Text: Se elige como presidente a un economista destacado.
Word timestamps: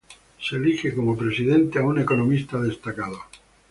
Se 0.39 0.55
elige 0.55 0.95
como 0.95 1.15
presidente 1.15 1.77
a 1.77 1.83
un 1.83 1.99
economista 1.99 2.59
destacado. 2.59 3.19